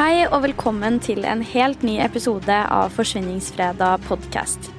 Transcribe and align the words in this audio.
Hei 0.00 0.22
og 0.24 0.46
velkommen 0.46 0.94
til 1.04 1.26
en 1.28 1.42
helt 1.44 1.82
ny 1.84 1.98
episode 2.00 2.54
av 2.72 2.94
Forsvinningsfredag 2.96 4.06
podkast. 4.06 4.70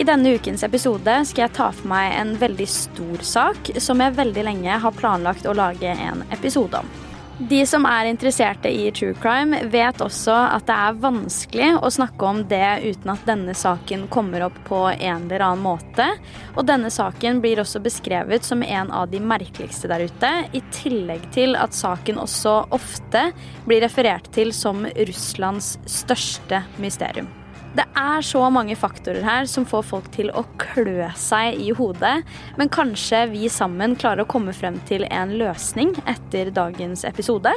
I 0.00 0.06
denne 0.08 0.32
ukens 0.32 0.64
episode 0.64 1.18
skal 1.28 1.44
jeg 1.44 1.54
ta 1.58 1.66
for 1.76 1.90
meg 1.92 2.14
en 2.16 2.32
veldig 2.40 2.68
stor 2.72 3.26
sak 3.34 3.68
som 3.76 4.00
jeg 4.00 4.16
veldig 4.16 4.46
lenge 4.48 4.80
har 4.86 4.96
planlagt 4.96 5.44
å 5.44 5.52
lage 5.60 5.92
en 5.92 6.24
episode 6.32 6.80
om. 6.80 7.01
De 7.38 7.62
som 7.66 7.86
er 7.88 8.10
interesserte 8.10 8.68
i 8.68 8.90
true 8.92 9.16
crime, 9.16 9.62
vet 9.72 10.02
også 10.04 10.34
at 10.52 10.66
det 10.68 10.76
er 10.76 10.98
vanskelig 11.00 11.70
å 11.80 11.90
snakke 11.90 12.28
om 12.28 12.42
det 12.50 12.68
uten 12.84 13.12
at 13.14 13.24
denne 13.26 13.54
saken 13.56 14.04
kommer 14.12 14.44
opp 14.46 14.58
på 14.68 14.82
en 14.92 15.24
eller 15.24 15.46
annen 15.46 15.64
måte. 15.64 16.10
Og 16.54 16.68
denne 16.68 16.92
saken 16.92 17.40
blir 17.42 17.62
også 17.62 17.80
beskrevet 17.82 18.44
som 18.44 18.62
en 18.62 18.92
av 18.92 19.08
de 19.10 19.20
merkeligste 19.24 19.88
der 19.90 20.04
ute, 20.04 20.32
i 20.52 20.60
tillegg 20.76 21.24
til 21.34 21.56
at 21.56 21.74
saken 21.76 22.20
også 22.20 22.58
ofte 22.76 23.30
blir 23.64 23.82
referert 23.86 24.28
til 24.36 24.52
som 24.56 24.84
Russlands 24.84 25.78
største 25.88 26.66
mysterium. 26.84 27.32
Det 27.72 27.84
er 27.96 28.24
så 28.26 28.42
mange 28.52 28.76
faktorer 28.76 29.24
her 29.24 29.46
som 29.48 29.64
får 29.68 29.84
folk 29.88 30.08
til 30.12 30.28
å 30.36 30.44
klø 30.60 31.08
seg 31.16 31.56
i 31.56 31.70
hodet. 31.76 32.18
Men 32.60 32.72
kanskje 32.72 33.24
vi 33.32 33.48
sammen 33.52 33.96
klarer 33.96 34.26
å 34.26 34.28
komme 34.28 34.52
frem 34.56 34.76
til 34.88 35.06
en 35.08 35.32
løsning 35.40 35.94
etter 36.04 36.52
dagens 36.52 37.06
episode. 37.08 37.54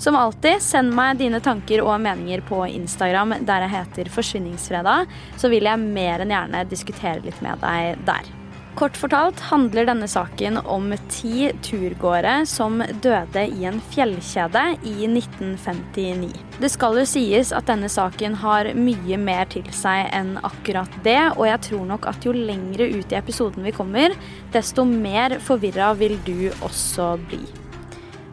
Som 0.00 0.16
alltid, 0.16 0.62
send 0.64 0.94
meg 0.96 1.18
dine 1.20 1.42
tanker 1.44 1.82
og 1.84 1.98
meninger 2.00 2.40
på 2.46 2.62
Instagram 2.70 3.40
der 3.44 3.66
jeg 3.66 3.74
heter 3.74 4.12
Forsvinningsfredag. 4.14 5.10
Så 5.36 5.52
vil 5.52 5.68
jeg 5.68 5.82
mer 5.82 6.24
enn 6.24 6.32
gjerne 6.32 6.68
diskutere 6.70 7.20
litt 7.26 7.42
med 7.44 7.60
deg 7.60 8.06
der. 8.08 8.36
Kort 8.80 8.96
fortalt 8.96 9.40
handler 9.44 9.84
denne 9.84 10.06
saken 10.08 10.54
om 10.64 10.86
ti 11.12 11.50
turgåere 11.60 12.46
som 12.48 12.78
døde 13.04 13.42
i 13.52 13.66
en 13.68 13.76
fjellkjede 13.92 14.62
i 14.88 14.94
1959. 15.04 16.30
Det 16.62 16.70
skal 16.72 16.96
jo 16.96 17.04
sies 17.10 17.50
at 17.52 17.68
denne 17.68 17.90
saken 17.92 18.38
har 18.40 18.70
mye 18.72 19.18
mer 19.20 19.50
til 19.52 19.68
seg 19.76 20.08
enn 20.16 20.38
akkurat 20.48 20.96
det, 21.04 21.18
og 21.34 21.44
jeg 21.50 21.62
tror 21.66 21.84
nok 21.90 22.08
at 22.08 22.24
jo 22.24 22.32
lengre 22.32 22.88
ut 22.94 23.12
i 23.12 23.20
episoden 23.20 23.68
vi 23.68 23.74
kommer, 23.76 24.16
desto 24.56 24.86
mer 24.88 25.36
forvirra 25.44 25.92
vil 26.00 26.16
du 26.24 26.48
også 26.48 27.12
bli. 27.28 27.42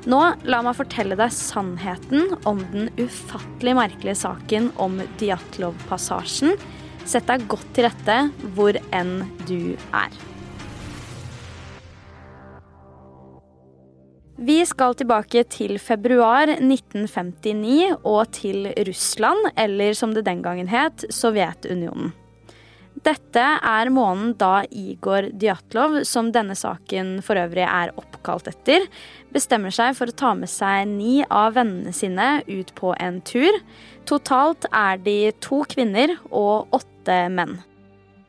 Nå, 0.07 0.21
la 0.47 0.63
meg 0.63 0.79
fortelle 0.79 1.19
deg 1.19 1.35
sannheten 1.35 2.37
om 2.47 2.63
den 2.71 2.87
ufattelig 2.95 3.75
merkelige 3.83 4.21
saken 4.23 4.71
om 4.79 5.01
Djatlov-passasjen 5.19 6.55
Sett 7.07 7.27
deg 7.29 7.45
godt 7.47 7.69
til 7.75 7.85
rette 7.87 8.15
hvor 8.55 8.75
enn 8.95 9.21
du 9.47 9.75
er. 9.95 10.11
Vi 14.37 14.59
skal 14.69 14.93
tilbake 14.93 15.41
til 15.49 15.79
februar 15.81 16.45
1959 16.45 17.95
og 18.05 18.27
til 18.37 18.67
Russland, 18.85 19.47
eller 19.57 19.95
som 19.97 20.11
det 20.13 20.27
den 20.27 20.43
gangen 20.45 20.69
het, 20.69 21.07
Sovjetunionen. 21.09 22.11
Dette 23.01 23.41
er 23.41 23.89
måneden 23.93 24.35
da 24.37 24.61
Igor 24.69 25.31
Djatlov, 25.41 26.03
som 26.05 26.29
denne 26.33 26.53
saken 26.57 27.15
for 27.25 27.39
øvrig 27.41 27.65
er 27.65 27.93
oppkalt 27.97 28.49
etter, 28.51 28.85
bestemmer 29.33 29.73
seg 29.73 29.97
for 29.97 30.09
å 30.09 30.17
ta 30.21 30.33
med 30.37 30.51
seg 30.53 30.85
ni 30.91 31.23
av 31.25 31.55
vennene 31.57 31.93
sine 31.95 32.27
ut 32.45 32.73
på 32.77 32.93
en 33.01 33.17
tur. 33.25 33.57
Totalt 34.05 34.69
er 34.69 35.01
de 35.01 35.17
to 35.41 35.63
kvinner 35.69 36.13
og 36.29 36.77
åtte 36.77 37.23
menn. 37.33 37.57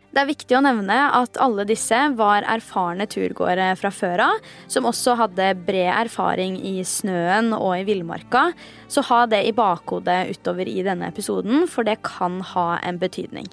Det 0.09 0.23
er 0.23 0.31
viktig 0.31 0.57
å 0.57 0.63
nevne 0.65 0.97
at 1.19 1.37
alle 1.43 1.67
disse 1.69 1.97
var 2.17 2.47
erfarne 2.49 3.05
turgåere 3.13 3.69
fra 3.77 3.91
før 3.93 4.23
av, 4.25 4.51
som 4.67 4.89
også 4.89 5.19
hadde 5.21 5.51
bred 5.67 5.93
erfaring 5.93 6.57
i 6.65 6.81
snøen 6.81 7.53
og 7.53 7.75
i 7.77 7.85
villmarka, 7.91 8.49
så 8.89 9.05
ha 9.11 9.23
det 9.29 9.45
i 9.45 9.55
bakhodet 9.57 10.33
utover 10.33 10.71
i 10.71 10.81
denne 10.87 11.11
episoden, 11.13 11.67
for 11.69 11.85
det 11.85 12.01
kan 12.09 12.41
ha 12.55 12.71
en 12.81 13.01
betydning. 13.03 13.51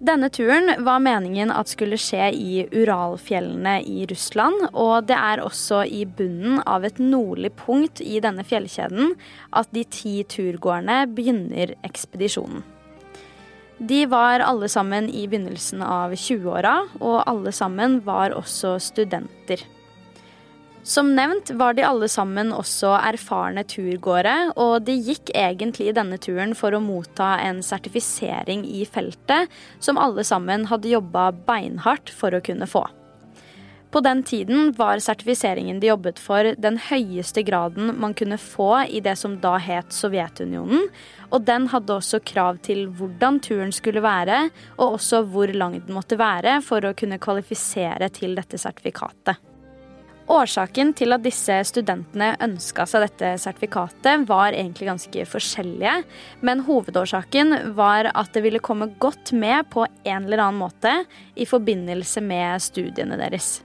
Denne 0.00 0.30
turen 0.32 0.72
var 0.80 1.02
meningen 1.04 1.50
at 1.52 1.68
skulle 1.68 1.98
skje 2.00 2.30
i 2.32 2.62
Uralfjellene 2.72 3.82
i 3.84 4.06
Russland, 4.08 4.70
og 4.72 5.06
det 5.10 5.18
er 5.20 5.44
også 5.44 5.82
i 5.84 6.06
bunnen 6.08 6.62
av 6.64 6.88
et 6.88 6.98
nordlig 7.04 7.52
punkt 7.60 8.00
i 8.00 8.16
denne 8.24 8.42
fjellkjeden 8.48 9.12
at 9.52 9.70
de 9.76 9.84
ti 9.84 10.14
turgåerne 10.24 11.02
begynner 11.12 11.76
ekspedisjonen. 11.84 12.64
De 13.80 14.06
var 14.06 14.42
alle 14.44 14.68
sammen 14.68 15.08
i 15.08 15.24
begynnelsen 15.24 15.80
av 15.80 16.12
20-åra, 16.12 16.74
og 17.00 17.22
alle 17.24 17.52
sammen 17.56 18.02
var 18.04 18.34
også 18.36 18.74
studenter. 18.90 19.62
Som 20.84 21.14
nevnt 21.16 21.52
var 21.56 21.76
de 21.76 21.84
alle 21.88 22.08
sammen 22.12 22.52
også 22.52 22.92
erfarne 22.98 23.64
turgåere, 23.68 24.52
og 24.60 24.84
de 24.84 24.98
gikk 25.00 25.32
egentlig 25.32 25.94
denne 25.96 26.20
turen 26.20 26.52
for 26.56 26.76
å 26.76 26.82
motta 26.84 27.34
en 27.40 27.64
sertifisering 27.64 28.66
i 28.68 28.84
feltet, 28.84 29.48
som 29.80 30.00
alle 30.00 30.24
sammen 30.28 30.68
hadde 30.68 30.92
jobba 30.92 31.30
beinhardt 31.48 32.12
for 32.12 32.36
å 32.36 32.44
kunne 32.44 32.68
få. 32.68 32.84
På 33.90 34.00
den 34.00 34.22
tiden 34.22 34.72
var 34.78 35.00
sertifiseringen 35.02 35.80
de 35.80 35.88
jobbet 35.90 36.18
for, 36.22 36.52
den 36.62 36.78
høyeste 36.78 37.42
graden 37.42 37.90
man 37.98 38.14
kunne 38.14 38.38
få 38.38 38.84
i 38.86 39.00
det 39.02 39.16
som 39.18 39.34
da 39.42 39.56
het 39.58 39.90
Sovjetunionen. 39.90 40.86
Og 41.34 41.42
den 41.46 41.66
hadde 41.72 41.96
også 41.96 42.20
krav 42.22 42.60
til 42.62 42.86
hvordan 42.86 43.40
turen 43.42 43.72
skulle 43.74 44.02
være, 44.04 44.44
og 44.78 45.00
også 45.00 45.24
hvor 45.32 45.50
lang 45.50 45.80
den 45.80 45.96
måtte 45.96 46.18
være 46.20 46.60
for 46.62 46.86
å 46.86 46.94
kunne 46.94 47.18
kvalifisere 47.18 48.12
til 48.14 48.38
dette 48.38 48.60
sertifikatet. 48.62 49.40
Årsaken 50.30 50.92
til 50.94 51.10
at 51.10 51.24
disse 51.24 51.56
studentene 51.66 52.28
ønska 52.44 52.84
seg 52.86 53.02
dette 53.02 53.32
sertifikatet, 53.42 54.28
var 54.28 54.54
egentlig 54.54 54.86
ganske 54.86 55.24
forskjellige. 55.26 55.96
Men 56.46 56.62
hovedårsaken 56.68 57.74
var 57.74 58.12
at 58.14 58.30
det 58.36 58.44
ville 58.46 58.62
komme 58.62 58.92
godt 59.02 59.32
med 59.34 59.66
på 59.74 59.82
en 59.88 60.30
eller 60.30 60.44
annen 60.44 60.62
måte 60.62 60.94
i 61.34 61.48
forbindelse 61.50 62.22
med 62.22 62.62
studiene 62.62 63.18
deres. 63.18 63.56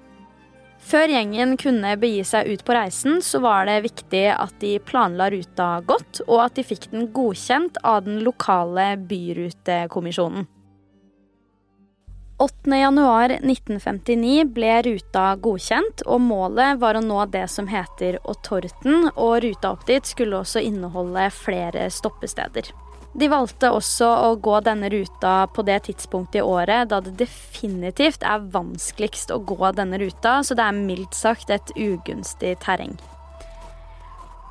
Før 0.85 1.09
gjengen 1.09 1.56
kunne 1.57 1.96
begi 1.97 2.22
seg 2.28 2.46
ut 2.51 2.62
på 2.66 2.73
reisen, 2.78 3.18
så 3.25 3.40
var 3.41 3.66
det 3.66 3.79
viktig 3.88 4.28
at 4.35 4.53
de 4.62 4.75
planla 4.85 5.31
ruta 5.34 5.79
godt, 5.81 6.22
og 6.28 6.44
at 6.44 6.59
de 6.59 6.66
fikk 6.68 6.91
den 6.91 7.07
godkjent 7.16 7.79
av 7.81 8.03
den 8.06 8.19
lokale 8.25 8.91
byrutekommisjonen. 9.09 10.46
8.1.1959 12.35 14.43
ble 14.53 14.82
ruta 14.85 15.35
godkjent, 15.41 16.03
og 16.05 16.22
målet 16.22 16.78
var 16.82 16.99
å 16.99 17.02
nå 17.02 17.26
det 17.34 17.47
som 17.49 17.67
heter 17.72 18.20
Otorten, 18.28 19.09
og 19.16 19.40
ruta 19.41 19.72
opp 19.73 19.88
dit 19.90 20.05
skulle 20.05 20.38
også 20.43 20.61
inneholde 20.67 21.29
flere 21.34 21.90
stoppesteder. 21.90 22.84
De 23.16 23.29
valgte 23.32 23.70
også 23.72 24.08
å 24.26 24.32
gå 24.44 24.58
denne 24.66 24.90
ruta 24.91 25.46
på 25.56 25.64
det 25.64 25.85
tidspunktet 25.88 26.41
i 26.41 26.44
året 26.44 26.90
da 26.91 27.00
det 27.03 27.14
definitivt 27.22 28.26
er 28.28 28.44
vanskeligst 28.52 29.32
å 29.32 29.40
gå 29.40 29.72
denne 29.78 30.00
ruta, 30.02 30.41
så 30.44 30.58
det 30.58 30.66
er 30.66 30.82
mildt 30.82 31.16
sagt 31.16 31.53
et 31.53 31.72
ugunstig 31.79 32.58
terreng. 32.66 32.97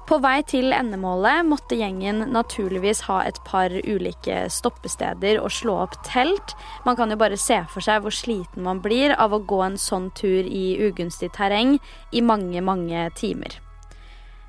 På 0.04 0.18
vei 0.20 0.42
til 0.44 0.72
endemålet 0.76 1.46
måtte 1.48 1.76
gjengen 1.80 2.26
naturligvis 2.32 3.06
ha 3.06 3.22
et 3.24 3.38
par 3.44 3.72
ulike 3.72 4.42
stoppesteder 4.52 5.40
og 5.40 5.52
slå 5.52 5.78
opp 5.86 5.96
telt. 6.04 6.52
Man 6.84 6.96
kan 6.96 7.12
jo 7.12 7.20
bare 7.20 7.40
se 7.40 7.62
for 7.72 7.84
seg 7.84 8.04
hvor 8.04 8.12
sliten 8.12 8.64
man 8.68 8.84
blir 8.84 9.16
av 9.16 9.32
å 9.32 9.40
gå 9.40 9.62
en 9.64 9.80
sånn 9.80 10.10
tur 10.16 10.44
i 10.44 10.76
ugunstig 10.84 11.32
terreng 11.36 11.78
i 12.12 12.20
mange, 12.20 12.60
mange 12.60 13.08
timer. 13.16 13.63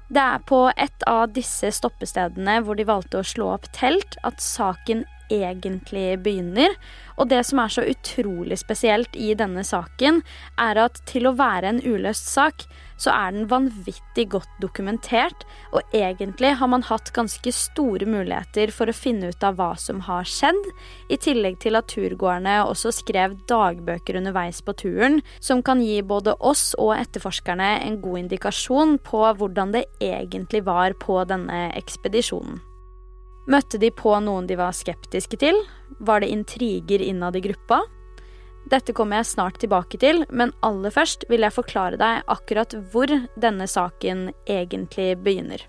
Det 0.07 0.21
er 0.21 0.41
på 0.45 0.67
et 0.77 1.05
av 1.09 1.31
disse 1.33 1.71
stoppestedene 1.73 2.59
hvor 2.65 2.77
de 2.77 2.85
valgte 2.85 3.21
å 3.21 3.25
slå 3.25 3.49
opp 3.55 3.65
telt, 3.73 4.19
at 4.27 4.43
saken 4.43 5.03
egentlig 5.33 6.19
begynner. 6.21 6.75
Og 7.17 7.31
det 7.31 7.41
som 7.47 7.61
er 7.63 7.73
så 7.73 7.85
utrolig 7.89 8.59
spesielt 8.61 9.17
i 9.17 9.33
denne 9.37 9.63
saken, 9.65 10.21
er 10.61 10.81
at 10.85 11.01
til 11.09 11.25
å 11.25 11.35
være 11.39 11.73
en 11.73 11.81
uløst 11.81 12.29
sak, 12.29 12.67
så 12.97 13.13
er 13.13 13.33
den 13.35 13.47
vanvittig 13.51 14.27
godt 14.33 14.51
dokumentert, 14.63 15.45
og 15.75 15.95
egentlig 15.95 16.53
har 16.59 16.69
man 16.71 16.85
hatt 16.87 17.11
ganske 17.15 17.51
store 17.55 18.07
muligheter 18.09 18.71
for 18.75 18.89
å 18.91 18.95
finne 18.95 19.31
ut 19.33 19.45
av 19.45 19.57
hva 19.59 19.71
som 19.79 20.03
har 20.07 20.27
skjedd, 20.29 20.61
i 21.11 21.19
tillegg 21.21 21.59
til 21.63 21.79
at 21.79 21.89
turgåerne 21.91 22.57
også 22.65 22.93
skrev 22.95 23.37
dagbøker 23.49 24.19
underveis 24.19 24.61
på 24.65 24.75
turen, 24.79 25.21
som 25.39 25.63
kan 25.65 25.83
gi 25.83 25.99
både 26.05 26.35
oss 26.39 26.73
og 26.79 26.95
etterforskerne 26.97 27.75
en 27.85 27.99
god 28.03 28.25
indikasjon 28.25 28.97
på 29.05 29.25
hvordan 29.39 29.75
det 29.75 29.85
egentlig 30.03 30.65
var 30.65 30.95
på 31.01 31.21
denne 31.29 31.67
ekspedisjonen. 31.75 32.61
Møtte 33.45 33.77
de 33.77 33.91
på 33.93 34.09
noen 34.25 34.47
de 34.49 34.57
var 34.57 34.73
skeptiske 34.73 35.37
til? 35.37 35.59
Var 36.01 36.23
det 36.23 36.31
intriger 36.33 37.03
innad 37.05 37.37
i 37.37 37.43
gruppa? 37.45 37.83
Dette 38.65 38.95
kommer 38.97 39.21
jeg 39.21 39.29
snart 39.29 39.59
tilbake 39.61 39.99
til, 40.01 40.23
men 40.33 40.53
aller 40.65 40.93
først 40.93 41.27
vil 41.29 41.45
jeg 41.45 41.53
forklare 41.53 41.99
deg 42.01 42.25
akkurat 42.33 42.73
hvor 42.91 43.11
denne 43.37 43.67
saken 43.69 44.31
egentlig 44.49 45.13
begynner. 45.21 45.61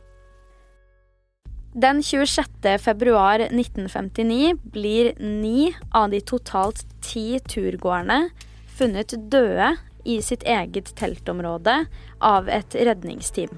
Den 1.76 2.00
26. 2.00 2.78
februar 2.80 3.42
1959 3.50 4.54
blir 4.72 5.12
ni 5.20 5.74
av 5.92 6.08
de 6.14 6.22
totalt 6.24 6.86
ti 7.04 7.36
turgåerne 7.44 8.30
funnet 8.78 9.12
døde 9.28 9.74
i 10.08 10.22
sitt 10.24 10.46
eget 10.48 10.94
teltområde 10.96 11.82
av 12.24 12.48
et 12.48 12.78
redningsteam. 12.80 13.52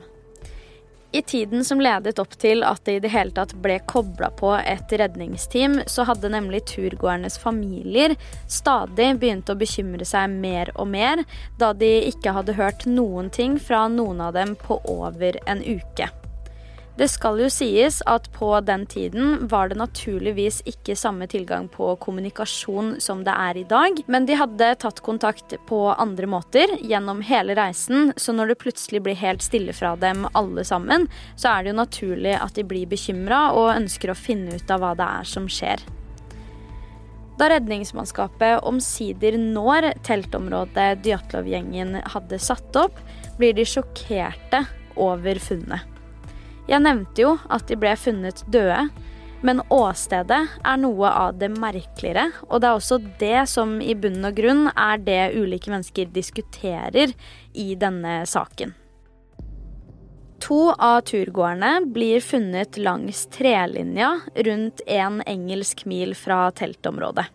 I 1.13 1.23
tiden 1.23 1.65
som 1.65 1.81
ledet 1.81 2.19
opp 2.21 2.35
til 2.37 2.61
at 2.69 2.83
det 2.85 2.99
i 2.99 3.01
det 3.01 3.11
hele 3.15 3.33
tatt 3.33 3.55
ble 3.65 3.79
kobla 3.89 4.29
på 4.37 4.51
et 4.59 4.93
redningsteam, 5.01 5.79
så 5.89 6.05
hadde 6.05 6.29
nemlig 6.35 6.67
turgåernes 6.69 7.39
familier 7.41 8.13
stadig 8.45 9.15
begynt 9.23 9.49
å 9.49 9.57
bekymre 9.57 10.05
seg 10.05 10.29
mer 10.37 10.69
og 10.77 10.91
mer, 10.93 11.25
da 11.57 11.73
de 11.73 11.95
ikke 12.11 12.37
hadde 12.37 12.59
hørt 12.61 12.85
noen 12.85 13.33
ting 13.33 13.57
fra 13.57 13.87
noen 13.89 14.21
av 14.21 14.37
dem 14.37 14.53
på 14.61 14.83
over 14.85 15.41
en 15.49 15.65
uke. 15.65 16.13
Det 16.99 17.07
skal 17.07 17.39
jo 17.39 17.47
sies 17.47 18.01
at 18.11 18.25
på 18.35 18.49
den 18.67 18.83
tiden 18.91 19.45
var 19.47 19.69
det 19.71 19.77
naturligvis 19.79 20.65
ikke 20.67 20.97
samme 20.99 21.29
tilgang 21.31 21.69
på 21.71 21.93
kommunikasjon 22.03 22.97
som 22.99 23.21
det 23.23 23.35
er 23.39 23.59
i 23.61 23.67
dag, 23.71 24.01
men 24.11 24.25
de 24.27 24.35
hadde 24.35 24.73
tatt 24.83 24.99
kontakt 25.07 25.53
på 25.69 25.79
andre 25.93 26.27
måter 26.27 26.73
gjennom 26.83 27.21
hele 27.23 27.55
reisen, 27.55 28.11
så 28.19 28.35
når 28.35 28.51
det 28.51 28.57
plutselig 28.65 29.03
blir 29.05 29.19
helt 29.21 29.45
stille 29.47 29.77
fra 29.79 29.93
dem 29.95 30.25
alle 30.33 30.65
sammen, 30.67 31.07
så 31.39 31.53
er 31.53 31.63
det 31.63 31.71
jo 31.71 31.77
naturlig 31.79 32.33
at 32.35 32.59
de 32.59 32.65
blir 32.67 32.91
bekymra 32.91 33.53
og 33.53 33.77
ønsker 33.77 34.11
å 34.11 34.17
finne 34.19 34.59
ut 34.59 34.73
av 34.75 34.83
hva 34.83 34.91
det 34.99 35.07
er 35.21 35.29
som 35.31 35.47
skjer. 35.47 35.85
Da 37.39 37.47
redningsmannskapet 37.53 38.65
omsider 38.67 39.39
når 39.39 39.93
teltområdet 40.09 40.89
Djatlov-gjengen 41.07 42.01
hadde 42.17 42.43
satt 42.43 42.81
opp, 42.83 42.99
blir 43.39 43.55
de 43.55 43.69
sjokkerte 43.77 44.65
over 44.99 45.39
funnet. 45.47 45.98
Jeg 46.69 46.85
nevnte 46.85 47.23
jo 47.25 47.37
at 47.49 47.65
de 47.69 47.79
ble 47.81 47.95
funnet 47.97 48.43
døde, 48.53 48.89
men 49.41 49.63
åstedet 49.73 50.41
er 50.67 50.81
noe 50.83 51.09
av 51.09 51.39
det 51.39 51.49
merkeligere, 51.55 52.27
og 52.49 52.61
det 52.61 52.69
er 52.69 52.77
også 52.77 52.99
det 53.21 53.47
som 53.49 53.79
i 53.81 53.95
bunn 53.97 54.27
og 54.27 54.37
grunn 54.37 54.67
er 54.75 55.01
det 55.01 55.23
ulike 55.39 55.71
mennesker 55.73 56.11
diskuterer 56.13 57.15
i 57.55 57.71
denne 57.79 58.21
saken. 58.29 58.75
To 60.45 60.71
av 60.71 61.01
turgåerne 61.09 61.73
blir 61.93 62.23
funnet 62.23 62.79
langs 62.79 63.25
trelinja 63.35 64.13
rundt 64.47 64.85
en 64.87 65.23
engelsk 65.27 65.83
mil 65.91 66.15
fra 66.19 66.47
teltområdet. 66.55 67.27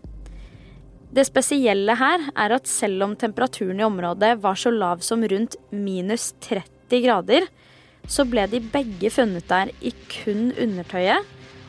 Det 1.14 1.26
spesielle 1.28 1.94
her 2.00 2.24
er 2.32 2.56
at 2.56 2.70
selv 2.70 3.06
om 3.06 3.18
temperaturen 3.20 3.82
i 3.82 3.86
området 3.86 4.38
var 4.42 4.58
så 4.58 4.72
lav 4.74 5.04
som 5.06 5.22
rundt 5.30 5.60
minus 5.70 6.32
30 6.42 7.04
grader, 7.04 7.46
så 8.08 8.26
ble 8.28 8.46
de 8.52 8.60
begge 8.74 9.12
funnet 9.14 9.48
der 9.50 9.72
i 9.82 9.94
kun 10.12 10.52
undertøyet, 10.60 11.24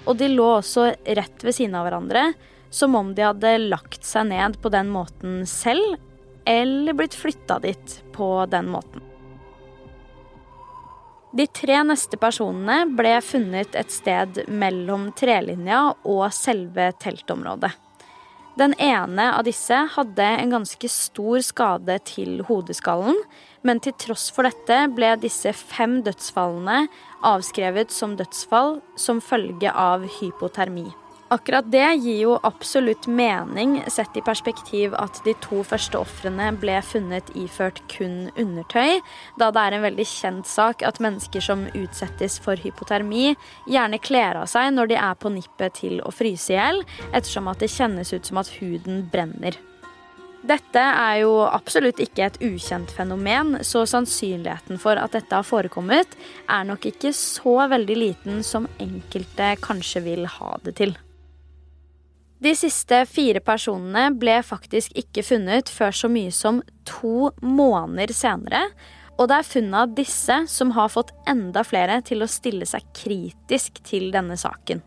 og 0.04 0.18
de 0.20 0.28
lå 0.28 0.48
også 0.58 0.90
rett 1.16 1.44
ved 1.46 1.56
siden 1.56 1.76
av 1.78 1.86
hverandre, 1.88 2.26
som 2.74 2.96
om 2.98 3.14
de 3.14 3.24
hadde 3.24 3.56
lagt 3.70 4.04
seg 4.04 4.28
ned 4.32 4.58
på 4.60 4.72
den 4.74 4.90
måten 4.92 5.42
selv, 5.48 5.96
eller 6.44 6.96
blitt 6.96 7.16
flytta 7.16 7.60
dit 7.62 8.00
på 8.12 8.28
den 8.50 8.68
måten. 8.72 9.04
De 11.34 11.46
tre 11.50 11.80
neste 11.82 12.18
personene 12.20 12.84
ble 12.94 13.16
funnet 13.24 13.74
et 13.74 13.90
sted 13.90 14.44
mellom 14.46 15.08
trelinja 15.18 15.80
og 16.06 16.28
selve 16.34 16.92
teltområdet. 17.02 17.72
Den 18.54 18.76
ene 18.78 19.32
av 19.34 19.42
disse 19.48 19.80
hadde 19.96 20.26
en 20.38 20.52
ganske 20.54 20.90
stor 20.90 21.40
skade 21.42 21.96
til 22.06 22.44
hodeskallen, 22.46 23.18
men 23.64 23.80
til 23.82 23.96
tross 23.98 24.28
for 24.34 24.46
dette 24.46 24.78
ble 24.94 25.14
disse 25.20 25.52
fem 25.56 26.02
dødsfallene 26.06 26.84
avskrevet 27.24 27.94
som 27.94 28.18
dødsfall 28.18 28.78
som 29.00 29.22
følge 29.24 29.72
av 29.72 30.04
hypotermi. 30.20 30.90
Akkurat 31.32 31.66
det 31.72 31.86
gir 32.04 32.18
jo 32.20 32.34
absolutt 32.46 33.08
mening, 33.10 33.78
sett 33.90 34.14
i 34.14 34.22
perspektiv 34.22 34.92
at 35.00 35.18
de 35.24 35.32
to 35.42 35.62
første 35.66 35.98
ofrene 35.98 36.50
ble 36.60 36.76
funnet 36.84 37.32
iført 37.40 37.80
kun 37.90 38.28
undertøy, 38.38 39.00
da 39.40 39.48
det 39.50 39.64
er 39.64 39.78
en 39.78 39.86
veldig 39.88 40.06
kjent 40.06 40.46
sak 40.46 40.84
at 40.86 41.00
mennesker 41.02 41.42
som 41.42 41.64
utsettes 41.72 42.38
for 42.44 42.60
hypotermi, 42.60 43.32
gjerne 43.66 44.02
kler 44.04 44.44
av 44.44 44.50
seg 44.52 44.76
når 44.76 44.92
de 44.92 45.00
er 45.00 45.18
på 45.18 45.32
nippet 45.34 45.80
til 45.80 45.98
å 46.04 46.14
fryse 46.14 46.52
i 46.52 46.58
hjel, 46.60 46.84
ettersom 47.10 47.48
at 47.50 47.64
det 47.64 47.72
kjennes 47.72 48.14
ut 48.14 48.28
som 48.30 48.44
at 48.44 48.52
huden 48.60 49.06
brenner. 49.10 49.58
Dette 50.44 50.80
er 50.80 51.22
jo 51.22 51.38
absolutt 51.46 52.02
ikke 52.04 52.26
et 52.26 52.34
ukjent 52.44 52.90
fenomen, 52.92 53.56
så 53.64 53.86
sannsynligheten 53.88 54.76
for 54.82 55.00
at 55.00 55.16
dette 55.16 55.32
har 55.32 55.46
forekommet, 55.46 56.12
er 56.52 56.66
nok 56.68 56.84
ikke 56.90 57.14
så 57.16 57.62
veldig 57.72 57.96
liten 57.96 58.42
som 58.44 58.68
enkelte 58.82 59.54
kanskje 59.64 60.04
vil 60.04 60.28
ha 60.28 60.52
det 60.66 60.76
til. 60.82 60.92
De 62.44 62.52
siste 62.52 62.98
fire 63.08 63.40
personene 63.40 64.10
ble 64.20 64.36
faktisk 64.44 64.92
ikke 65.00 65.24
funnet 65.24 65.70
før 65.72 65.96
så 65.96 66.10
mye 66.12 66.34
som 66.34 66.60
to 66.84 67.30
måneder 67.40 68.12
senere, 68.12 68.66
og 69.16 69.30
det 69.30 69.38
er 69.38 69.48
funnet 69.48 69.80
av 69.80 69.94
disse 69.96 70.40
som 70.52 70.74
har 70.76 70.92
fått 70.92 71.14
enda 71.30 71.64
flere 71.64 72.02
til 72.04 72.20
å 72.20 72.28
stille 72.28 72.68
seg 72.68 72.84
kritisk 72.98 73.80
til 73.86 74.10
denne 74.12 74.36
saken. 74.36 74.84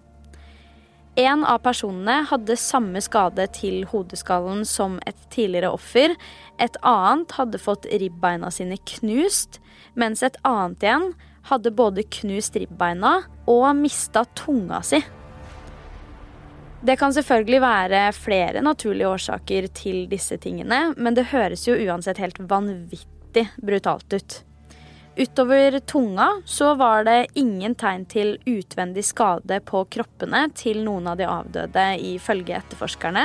En 1.17 1.41
av 1.45 1.63
personene 1.65 2.19
hadde 2.29 2.55
samme 2.61 3.01
skade 3.01 3.47
til 3.55 3.87
hodeskallen 3.89 4.61
som 4.69 4.99
et 5.09 5.17
tidligere 5.33 5.71
offer. 5.73 6.13
Et 6.61 6.77
annet 6.85 7.33
hadde 7.39 7.57
fått 7.57 7.87
ribbeina 7.89 8.51
sine 8.53 8.77
knust, 8.91 9.57
mens 9.97 10.21
et 10.21 10.37
annet 10.45 10.85
igjen 10.85 11.07
hadde 11.49 11.73
både 11.73 12.05
knust 12.19 12.59
ribbeina 12.61 13.23
og 13.49 13.65
mista 13.79 14.27
tunga 14.37 14.83
si. 14.85 15.01
Det 16.85 16.99
kan 17.01 17.15
selvfølgelig 17.15 17.63
være 17.63 18.01
flere 18.13 18.61
naturlige 18.61 19.09
årsaker 19.09 19.71
til 19.73 20.03
disse 20.11 20.37
tingene, 20.37 20.91
men 21.01 21.17
det 21.17 21.31
høres 21.33 21.65
jo 21.65 21.73
uansett 21.81 22.21
helt 22.21 22.37
vanvittig 22.45 23.47
brutalt 23.57 24.13
ut. 24.13 24.43
Utover 25.17 25.79
tunga 25.79 26.41
så 26.45 26.75
var 26.75 27.03
det 27.03 27.27
ingen 27.33 27.73
tegn 27.75 28.03
til 28.05 28.35
utvendig 28.45 29.01
skade 29.07 29.57
på 29.65 29.81
kroppene 29.89 30.43
til 30.53 30.83
noen 30.85 31.09
av 31.09 31.17
de 31.17 31.25
avdøde, 31.25 31.85
ifølge 32.13 32.53
etterforskerne. 32.59 33.23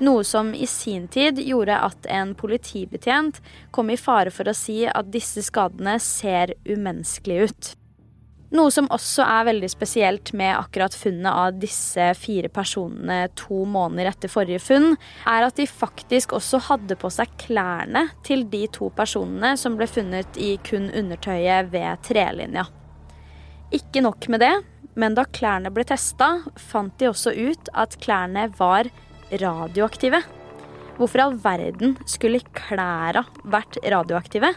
Noe 0.00 0.24
som 0.24 0.54
i 0.56 0.64
sin 0.64 1.04
tid 1.12 1.36
gjorde 1.44 1.76
at 1.76 2.08
en 2.08 2.32
politibetjent 2.40 3.42
kom 3.68 3.92
i 3.92 3.98
fare 4.00 4.32
for 4.32 4.48
å 4.48 4.56
si 4.56 4.86
at 4.88 5.12
disse 5.12 5.44
skadene 5.44 5.98
ser 6.00 6.54
umenneskelige 6.64 7.50
ut. 7.50 7.70
Noe 8.54 8.70
som 8.70 8.86
også 8.94 9.24
er 9.26 9.46
veldig 9.48 9.68
spesielt 9.72 10.30
med 10.38 10.52
akkurat 10.54 10.94
funnet 10.94 11.32
av 11.32 11.56
disse 11.58 12.12
fire 12.14 12.46
personene 12.52 13.24
to 13.34 13.64
måneder 13.66 14.12
etter 14.12 14.30
forrige 14.30 14.62
funn, 14.62 14.92
er 15.26 15.46
at 15.48 15.58
de 15.58 15.66
faktisk 15.66 16.36
også 16.36 16.60
hadde 16.68 16.94
på 17.00 17.10
seg 17.10 17.32
klærne 17.42 18.04
til 18.26 18.44
de 18.52 18.62
to 18.70 18.92
personene 18.94 19.56
som 19.58 19.74
ble 19.78 19.88
funnet 19.90 20.38
i 20.38 20.54
kun 20.68 20.86
undertøyet 20.94 21.72
ved 21.74 22.06
trelinja. 22.06 22.68
Ikke 23.74 24.04
nok 24.06 24.28
med 24.30 24.44
det, 24.44 24.54
men 24.94 25.18
da 25.18 25.26
klærne 25.26 25.72
ble 25.74 25.82
testa, 25.88 26.38
fant 26.54 26.94
de 27.02 27.10
også 27.10 27.34
ut 27.34 27.72
at 27.74 27.98
klærne 27.98 28.46
var 28.60 28.86
radioaktive. 29.34 30.22
Hvorfor 30.96 31.18
i 31.18 31.26
all 31.26 31.36
verden 31.42 31.98
skulle 32.08 32.44
klæra 32.56 33.26
vært 33.42 33.82
radioaktive? 33.82 34.54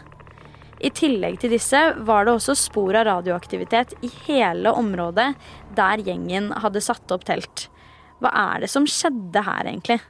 I 0.80 0.90
tillegg 0.96 1.40
til 1.42 1.52
disse 1.52 1.80
var 2.08 2.24
det 2.24 2.36
også 2.38 2.54
spor 2.56 2.96
av 2.96 3.04
radioaktivitet 3.08 3.92
i 4.06 4.08
hele 4.24 4.72
området 4.72 5.28
der 5.76 6.04
gjengen 6.06 6.48
hadde 6.62 6.80
satt 6.84 7.12
opp 7.12 7.26
telt. 7.28 7.66
Hva 8.20 8.32
er 8.36 8.64
det 8.64 8.70
som 8.72 8.88
skjedde 8.88 9.44
her, 9.44 9.68
egentlig? 9.68 10.00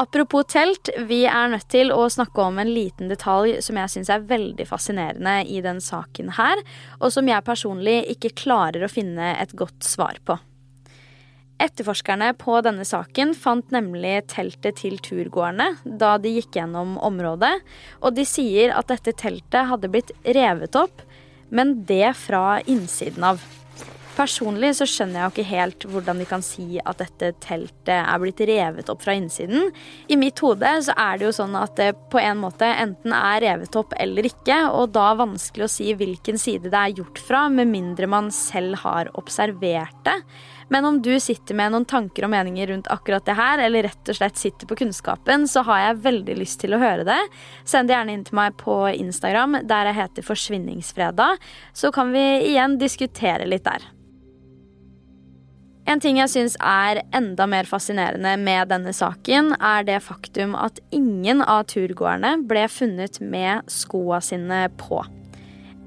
Apropos 0.00 0.46
telt, 0.48 0.88
vi 1.08 1.26
er 1.28 1.50
nødt 1.52 1.68
til 1.68 1.92
å 1.92 2.06
snakke 2.08 2.40
om 2.40 2.56
en 2.62 2.70
liten 2.72 3.10
detalj 3.12 3.58
som 3.64 3.76
jeg 3.76 3.92
syns 3.92 4.12
er 4.12 4.24
veldig 4.30 4.64
fascinerende 4.68 5.42
i 5.44 5.60
den 5.64 5.82
saken 5.84 6.32
her, 6.38 6.62
og 7.02 7.12
som 7.12 7.28
jeg 7.28 7.44
personlig 7.44 7.98
ikke 8.14 8.32
klarer 8.46 8.86
å 8.86 8.92
finne 8.92 9.34
et 9.36 9.52
godt 9.52 9.84
svar 9.84 10.16
på. 10.24 10.38
Etterforskerne 11.60 12.32
på 12.40 12.56
denne 12.64 12.86
saken 12.88 13.34
fant 13.36 13.68
nemlig 13.74 14.14
teltet 14.32 14.78
til 14.80 14.96
turgåerne 15.04 15.74
da 15.84 16.14
de 16.16 16.32
gikk 16.38 16.56
gjennom 16.56 16.96
området, 17.04 17.52
og 18.00 18.16
de 18.16 18.24
sier 18.24 18.72
at 18.72 18.88
dette 18.88 19.12
teltet 19.20 19.68
hadde 19.68 19.90
blitt 19.92 20.14
revet 20.24 20.78
opp, 20.80 21.04
men 21.52 21.82
det 21.84 22.14
fra 22.16 22.60
innsiden 22.64 23.26
av. 23.34 23.42
Personlig 24.16 24.72
så 24.76 24.84
skjønner 24.88 25.16
jeg 25.16 25.22
jo 25.22 25.32
ikke 25.32 25.50
helt 25.50 25.84
hvordan 25.92 26.18
de 26.20 26.26
kan 26.28 26.42
si 26.44 26.80
at 26.80 26.98
dette 27.00 27.30
teltet 27.44 27.92
er 27.94 28.20
blitt 28.20 28.40
revet 28.48 28.90
opp 28.92 29.04
fra 29.04 29.14
innsiden. 29.16 29.70
I 30.12 30.18
mitt 30.20 30.40
hode 30.44 30.72
så 30.84 30.96
er 30.98 31.20
det 31.20 31.28
jo 31.28 31.34
sånn 31.38 31.54
at 31.56 31.76
det 31.78 31.92
på 32.12 32.20
en 32.20 32.40
måte 32.42 32.68
enten 32.68 33.14
er 33.16 33.40
revet 33.44 33.76
opp 33.80 33.94
eller 34.00 34.28
ikke, 34.28 34.58
og 34.76 34.92
da 34.96 35.12
vanskelig 35.20 35.68
å 35.68 35.72
si 35.72 35.92
hvilken 35.96 36.40
side 36.40 36.72
det 36.72 36.80
er 36.80 36.96
gjort 37.00 37.22
fra, 37.28 37.46
med 37.52 37.70
mindre 37.70 38.10
man 38.10 38.32
selv 38.34 38.82
har 38.82 39.12
observert 39.20 40.00
det. 40.08 40.18
Men 40.70 40.86
om 40.86 41.00
du 41.02 41.12
sitter 41.20 41.56
med 41.58 41.72
noen 41.74 41.84
tanker 41.90 42.24
og 42.26 42.30
meninger 42.30 42.70
rundt 42.70 42.90
akkurat 42.94 43.26
det 43.26 43.34
her, 43.34 43.58
eller 43.64 43.88
rett 43.88 44.10
og 44.12 44.16
slett 44.20 44.38
sitter 44.38 44.70
på 44.70 44.78
kunnskapen, 44.78 45.48
så 45.50 45.64
har 45.66 45.80
jeg 45.82 46.02
veldig 46.04 46.36
lyst 46.38 46.60
til 46.62 46.76
å 46.76 46.82
høre 46.82 47.06
det. 47.08 47.18
Send 47.66 47.90
det 47.90 47.96
gjerne 47.96 48.14
inn 48.14 48.26
til 48.28 48.38
meg 48.38 48.54
på 48.60 48.76
Instagram, 48.92 49.64
der 49.66 49.90
jeg 49.90 49.98
heter 49.98 50.28
Forsvinningsfredag. 50.30 51.42
Så 51.74 51.90
kan 51.94 52.14
vi 52.14 52.22
igjen 52.52 52.78
diskutere 52.78 53.50
litt 53.50 53.66
der. 53.66 53.82
En 55.90 55.98
ting 55.98 56.20
jeg 56.20 56.30
syns 56.30 56.54
er 56.62 57.00
enda 57.16 57.48
mer 57.50 57.66
fascinerende 57.66 58.36
med 58.38 58.70
denne 58.70 58.92
saken, 58.94 59.56
er 59.58 59.82
det 59.88 59.98
faktum 60.06 60.54
at 60.54 60.78
ingen 60.94 61.42
av 61.42 61.64
turgåerne 61.72 62.36
ble 62.46 62.68
funnet 62.70 63.18
med 63.18 63.66
skoa 63.66 64.20
sine 64.22 64.68
på. 64.78 65.02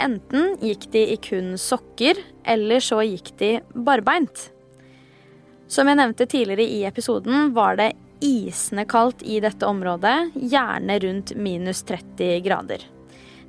Enten 0.03 0.57
gikk 0.59 0.89
de 0.91 1.05
i 1.13 1.19
kun 1.23 1.53
sokker, 1.61 2.19
eller 2.43 2.83
så 2.83 2.99
gikk 3.05 3.31
de 3.39 3.53
barbeint. 3.71 4.49
Som 5.73 5.89
jeg 5.89 5.97
nevnte 5.97 6.27
tidligere 6.29 6.69
i 6.69 6.83
episoden, 6.85 7.47
var 7.55 7.79
det 7.79 7.95
isende 8.21 8.83
kaldt 8.85 9.23
i 9.25 9.39
dette 9.41 9.65
området, 9.65 10.35
gjerne 10.37 10.99
rundt 11.01 11.33
minus 11.33 11.81
30 11.89 12.43
grader. 12.45 12.83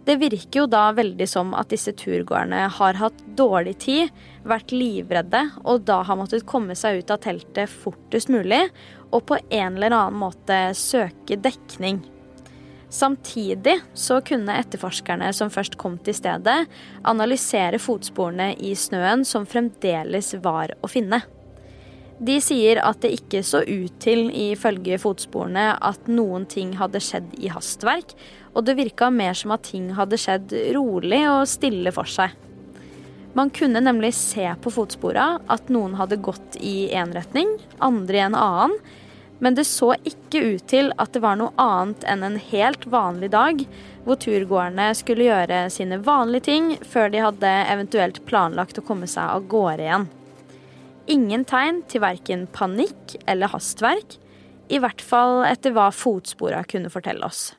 Det 0.04 0.16
virker 0.20 0.62
jo 0.62 0.64
da 0.68 0.86
veldig 0.96 1.26
som 1.28 1.52
at 1.56 1.68
disse 1.72 1.92
turgåerne 1.96 2.62
har 2.78 2.96
hatt 3.00 3.20
dårlig 3.36 3.76
tid, 3.84 4.24
vært 4.44 4.72
livredde 4.72 5.42
og 5.64 5.84
da 5.88 6.00
har 6.04 6.18
måttet 6.20 6.48
komme 6.48 6.76
seg 6.76 7.02
ut 7.02 7.12
av 7.12 7.20
teltet 7.24 7.72
fortest 7.72 8.32
mulig 8.32 8.62
og 9.10 9.24
på 9.28 9.40
en 9.44 9.76
eller 9.76 9.92
annen 9.96 10.20
måte 10.24 10.58
søke 10.76 11.36
dekning. 11.40 12.02
Samtidig 12.88 13.78
så 13.92 14.20
kunne 14.24 14.56
etterforskerne 14.64 15.32
som 15.36 15.52
først 15.52 15.76
kom 15.80 15.96
til 16.04 16.16
stedet, 16.16 16.60
analysere 17.04 17.80
fotsporene 17.82 18.52
i 18.64 18.72
snøen 18.78 19.24
som 19.28 19.48
fremdeles 19.48 20.36
var 20.44 20.76
å 20.80 20.88
finne. 20.88 21.24
De 22.18 22.36
sier 22.42 22.78
at 22.78 23.00
det 23.02 23.10
ikke 23.16 23.42
så 23.42 23.64
ut 23.66 23.94
til, 24.02 24.28
ifølge 24.30 25.00
fotsporene, 25.02 25.72
at 25.82 26.06
noen 26.06 26.46
ting 26.46 26.76
hadde 26.78 27.02
skjedd 27.02 27.34
i 27.42 27.50
hastverk, 27.50 28.14
og 28.54 28.66
det 28.68 28.76
virka 28.78 29.10
mer 29.10 29.34
som 29.34 29.54
at 29.56 29.66
ting 29.66 29.90
hadde 29.98 30.18
skjedd 30.20 30.54
rolig 30.76 31.24
og 31.26 31.48
stille 31.50 31.90
for 31.94 32.08
seg. 32.08 32.36
Man 33.34 33.50
kunne 33.50 33.82
nemlig 33.82 34.12
se 34.14 34.46
på 34.62 34.70
fotspora 34.70 35.40
at 35.50 35.72
noen 35.74 35.96
hadde 35.98 36.22
gått 36.22 36.54
i 36.62 36.86
én 36.94 37.10
retning, 37.16 37.56
andre 37.82 38.20
i 38.20 38.22
en 38.28 38.38
annen, 38.38 38.76
men 39.42 39.56
det 39.58 39.66
så 39.66 39.90
ikke 40.06 40.44
ut 40.54 40.68
til 40.70 40.92
at 41.02 41.10
det 41.12 41.20
var 41.24 41.34
noe 41.40 41.50
annet 41.60 42.06
enn 42.08 42.22
en 42.22 42.36
helt 42.38 42.86
vanlig 42.86 43.32
dag, 43.34 43.64
hvor 44.06 44.20
turgåerne 44.22 44.92
skulle 44.94 45.26
gjøre 45.26 45.64
sine 45.74 45.98
vanlige 46.06 46.46
ting 46.46 46.76
før 46.86 47.10
de 47.10 47.24
hadde 47.26 47.54
eventuelt 47.74 48.22
planlagt 48.28 48.78
å 48.78 48.86
komme 48.86 49.10
seg 49.10 49.34
av 49.34 49.48
gårde 49.50 49.82
igjen. 49.82 50.06
Ingen 51.04 51.42
tegn 51.44 51.82
til 51.92 52.00
verken 52.00 52.46
panikk 52.54 53.18
eller 53.28 53.52
hastverk, 53.52 54.16
i 54.72 54.78
hvert 54.80 55.02
fall 55.04 55.42
etter 55.44 55.74
hva 55.76 55.90
fotspora 55.92 56.62
kunne 56.64 56.88
fortelle 56.92 57.28
oss. 57.28 57.50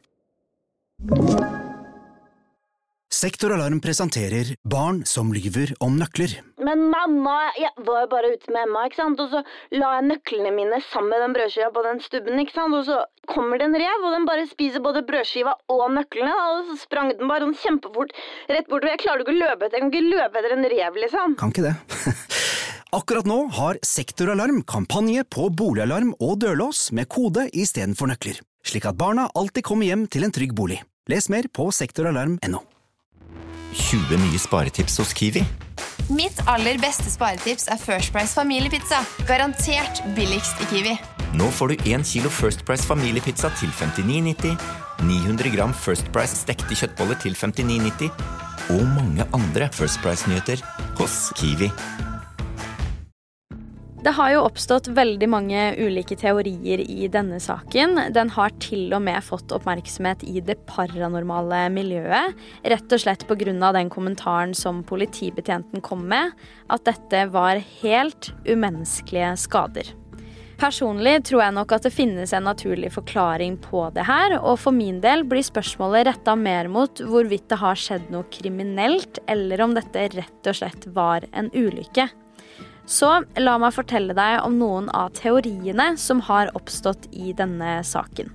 Sektoralarm 3.16 3.78
presenterer 3.80 4.50
Barn 4.66 5.04
som 5.08 5.30
lyver 5.32 5.76
om 5.80 5.94
nøkler. 6.00 6.34
Men 6.66 6.88
mamma, 6.90 7.36
jeg 7.56 7.70
var 7.86 8.02
jo 8.04 8.10
bare 8.12 8.32
ute 8.34 8.52
med 8.52 8.66
Emma, 8.66 8.88
ikke 8.90 8.98
sant? 8.98 9.22
og 9.22 9.30
så 9.32 9.44
la 9.78 9.92
jeg 10.00 10.08
nøklene 10.10 10.52
mine 10.56 10.82
sammen 10.90 11.14
med 11.14 11.22
den 11.24 11.36
brødskiva 11.38 11.70
på 11.72 11.86
den 11.86 12.02
stubben, 12.04 12.42
ikke 12.42 12.58
sant? 12.58 12.76
og 12.76 12.84
så 12.90 12.98
kommer 13.30 13.62
det 13.62 13.70
en 13.70 13.78
rev, 13.78 14.04
og 14.04 14.18
den 14.18 14.28
bare 14.28 14.50
spiser 14.50 14.84
både 14.84 15.06
brødskiva 15.06 15.54
og 15.72 15.86
nøklene, 15.96 16.34
og 16.34 16.72
så 16.72 16.80
sprang 16.82 17.14
den 17.14 17.30
bare 17.30 17.46
sånn 17.46 17.60
kjempefort 17.62 18.12
rett 18.50 18.68
bortover. 18.68 18.96
Jeg 18.96 19.04
klarer 19.06 19.24
ikke 19.24 19.36
å 19.38 19.40
løpe 19.40 19.70
etter, 19.70 19.78
jeg 19.78 19.86
kan 19.86 19.94
ikke 19.94 20.18
løpe 20.18 20.42
etter 20.42 20.58
en 20.58 20.70
rev, 20.76 21.04
liksom. 21.06 21.38
Kan 21.40 21.54
ikke 21.54 21.70
det. 21.70 21.76
Akkurat 22.96 23.28
nå 23.28 23.36
har 23.52 23.76
Sektoralarm 23.84 24.62
kampanje 24.64 25.26
på 25.28 25.50
boligalarm 25.52 26.14
og 26.24 26.38
dørlås 26.40 26.94
med 26.96 27.10
kode 27.12 27.50
istedenfor 27.52 28.08
nøkler, 28.08 28.38
slik 28.64 28.88
at 28.88 28.96
barna 28.96 29.26
alltid 29.36 29.66
kommer 29.68 29.90
hjem 29.90 30.06
til 30.08 30.24
en 30.24 30.32
trygg 30.32 30.54
bolig. 30.56 30.78
Les 31.12 31.28
mer 31.28 31.50
på 31.52 31.66
sektoralarm.no. 31.76 32.62
20 33.76 34.22
nye 34.22 34.40
sparetips 34.40 34.96
hos 35.02 35.12
Kiwi. 35.12 35.44
Mitt 36.08 36.40
aller 36.48 36.80
beste 36.80 37.12
sparetips 37.12 37.68
er 37.68 37.84
First 37.84 38.16
Price 38.16 38.32
familiepizza. 38.32 39.02
Garantert 39.28 40.00
billigst 40.16 40.64
i 40.64 40.72
Kiwi. 40.72 40.96
Nå 41.36 41.52
får 41.52 41.74
du 41.76 41.92
1 42.00 42.08
kilo 42.08 42.32
First 42.32 42.64
Price 42.64 42.88
familiepizza 42.88 43.52
til 43.60 43.76
59,90, 43.76 44.56
900 45.04 45.52
gram 45.58 45.76
First 45.76 46.08
Price 46.16 46.46
stekte 46.46 46.80
kjøttboller 46.80 47.20
til 47.20 47.36
59,90 47.36 48.08
og 48.72 48.88
mange 48.96 49.28
andre 49.36 49.68
First 49.76 50.00
Price-nyheter 50.00 50.64
hos 50.96 51.26
Kiwi. 51.36 51.74
Det 54.06 54.12
har 54.14 54.36
jo 54.36 54.44
oppstått 54.46 54.86
veldig 54.94 55.28
mange 55.34 55.62
ulike 55.82 56.14
teorier 56.22 56.84
i 56.84 57.08
denne 57.10 57.40
saken. 57.42 57.98
Den 58.14 58.30
har 58.36 58.52
til 58.62 58.94
og 58.94 59.02
med 59.02 59.24
fått 59.26 59.50
oppmerksomhet 59.56 60.22
i 60.30 60.44
det 60.46 60.60
paranormale 60.70 61.64
miljøet. 61.74 62.36
Rett 62.70 62.94
og 62.94 63.02
slett 63.02 63.24
pga. 63.26 63.72
den 63.74 63.90
kommentaren 63.90 64.54
som 64.54 64.84
politibetjenten 64.86 65.82
kom 65.82 66.04
med, 66.06 66.36
at 66.70 66.86
dette 66.86 67.24
var 67.34 67.58
helt 67.82 68.30
umenneskelige 68.46 69.32
skader. 69.42 69.90
Personlig 70.62 71.24
tror 71.26 71.42
jeg 71.42 71.56
nok 71.56 71.74
at 71.74 71.88
det 71.88 71.94
finnes 71.96 72.32
en 72.32 72.46
naturlig 72.46 72.92
forklaring 72.94 73.58
på 73.58 73.88
det 73.96 74.06
her, 74.06 74.38
og 74.38 74.60
for 74.62 74.72
min 74.72 75.02
del 75.02 75.26
blir 75.26 75.42
spørsmålet 75.42 76.06
retta 76.12 76.36
mer 76.38 76.70
mot 76.70 77.02
hvorvidt 77.02 77.50
det 77.50 77.58
har 77.58 77.74
skjedd 77.74 78.14
noe 78.14 78.30
kriminelt, 78.30 79.18
eller 79.26 79.66
om 79.66 79.74
dette 79.74 80.06
rett 80.14 80.52
og 80.54 80.60
slett 80.62 80.86
var 80.94 81.26
en 81.34 81.50
ulykke. 81.58 82.08
Så 82.86 83.10
la 83.42 83.58
meg 83.62 83.74
fortelle 83.74 84.14
deg 84.14 84.44
om 84.46 84.58
noen 84.60 84.90
av 84.94 85.14
teoriene 85.18 85.96
som 85.98 86.22
har 86.28 86.54
oppstått 86.58 87.10
i 87.12 87.34
denne 87.38 87.80
saken. 87.84 88.30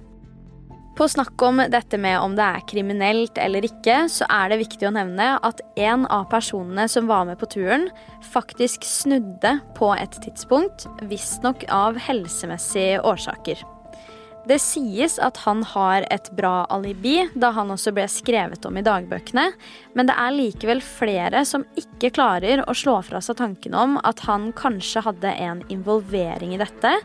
På 0.98 1.06
snakk 1.08 1.40
om 1.46 1.62
dette 1.72 1.96
med 1.96 2.18
om 2.20 2.34
det 2.36 2.44
er 2.44 2.64
kriminelt 2.68 3.38
eller 3.40 3.64
ikke, 3.64 4.02
så 4.12 4.26
er 4.28 4.50
det 4.50 4.60
viktig 4.60 4.88
å 4.88 4.92
nevne 4.92 5.30
at 5.46 5.62
en 5.80 6.04
av 6.12 6.26
personene 6.28 6.84
som 6.92 7.08
var 7.08 7.24
med 7.30 7.40
på 7.40 7.48
turen, 7.54 7.88
faktisk 8.34 8.84
snudde 8.84 9.54
på 9.78 9.94
et 9.96 10.18
tidspunkt, 10.26 10.84
visstnok 11.08 11.64
av 11.72 11.96
helsemessige 12.10 13.00
årsaker. 13.06 13.62
Det 14.48 14.56
sies 14.62 15.18
at 15.20 15.36
han 15.44 15.60
har 15.68 16.06
et 16.10 16.30
bra 16.36 16.64
alibi, 16.72 17.18
da 17.34 17.50
han 17.54 17.70
også 17.74 17.92
ble 17.94 18.06
skrevet 18.10 18.64
om 18.66 18.78
i 18.80 18.84
dagbøkene, 18.84 19.46
men 19.94 20.08
det 20.08 20.16
er 20.16 20.34
likevel 20.34 20.80
flere 20.84 21.44
som 21.48 21.66
ikke 21.78 22.12
klarer 22.16 22.64
å 22.64 22.74
slå 22.76 22.96
fra 23.06 23.20
seg 23.24 23.36
tanken 23.40 23.76
om 23.76 23.98
at 24.00 24.24
han 24.26 24.50
kanskje 24.56 25.04
hadde 25.04 25.34
en 25.44 25.64
involvering 25.68 26.56
i 26.56 26.60
dette, 26.62 26.96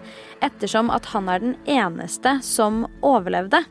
ettersom 0.45 0.91
at 0.95 1.11
han 1.11 1.29
er 1.31 1.43
den 1.43 1.57
eneste 1.67 2.37
som 2.45 2.85
overlevde. 3.03 3.65